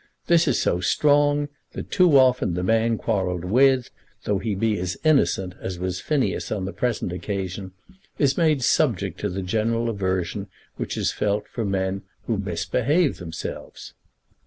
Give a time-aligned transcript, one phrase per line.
[0.25, 3.91] This is so strong, that too often the man quarrelled with,
[4.23, 7.73] though he be as innocent as was Phineas on the present occasion,
[8.17, 13.93] is made subject to the general aversion which is felt for men who misbehave themselves.